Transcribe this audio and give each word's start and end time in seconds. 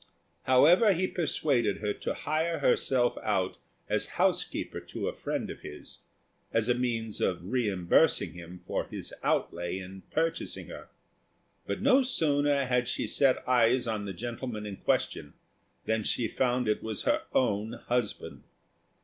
However, 0.45 0.93
he 0.93 1.05
persuaded 1.05 1.77
her 1.77 1.93
to 1.93 2.15
hire 2.15 2.57
herself 2.57 3.19
out 3.21 3.57
as 3.87 4.07
housekeeper 4.17 4.79
to 4.79 5.07
a 5.07 5.13
friend 5.13 5.47
of 5.51 5.59
his, 5.59 5.99
as 6.51 6.67
a 6.67 6.73
means 6.73 7.21
of 7.21 7.51
reimbursing 7.51 8.33
himself 8.33 8.65
for 8.65 8.85
his 8.85 9.13
outlay 9.21 9.77
in 9.77 10.01
purchasing 10.09 10.69
her; 10.69 10.87
but 11.67 11.83
no 11.83 12.01
sooner 12.01 12.65
had 12.65 12.87
she 12.87 13.05
set 13.05 13.47
eyes 13.47 13.85
on 13.85 14.05
the 14.05 14.13
gentleman 14.13 14.65
in 14.65 14.77
question 14.77 15.33
than 15.85 16.01
she 16.01 16.27
found 16.27 16.67
it 16.67 16.81
was 16.81 17.03
her 17.03 17.21
own 17.33 17.73
husband. 17.73 18.41